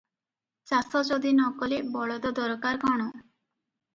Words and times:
ଚାଷ 0.71 1.01
ଯଦି 1.09 1.33
ନ 1.41 1.49
କଲେ 1.59 1.77
ବଳଦ 1.97 2.31
ଦରକାର 2.39 2.81
କଣ? 2.87 3.09